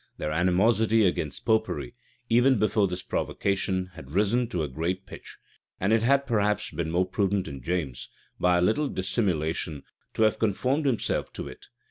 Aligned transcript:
Their 0.17 0.31
animosity 0.31 1.05
against 1.05 1.45
Popery, 1.45 1.93
even 2.27 2.57
before 2.57 2.87
this 2.87 3.03
provocation, 3.03 3.91
has 3.93 4.07
risen 4.07 4.47
to 4.47 4.63
a 4.63 4.67
great 4.67 5.05
pitch; 5.05 5.37
and 5.79 5.93
it 5.93 6.01
had 6.01 6.25
perhaps 6.25 6.71
been 6.71 6.89
more 6.89 7.05
prudent 7.05 7.47
in 7.47 7.61
James, 7.61 8.09
by 8.39 8.57
a 8.57 8.61
little 8.61 8.87
dissimulation, 8.87 9.83
to 10.15 10.23
have 10.23 10.39
conformed 10.39 10.87
himself 10.87 11.31
to 11.33 11.47
it. 11.47 11.67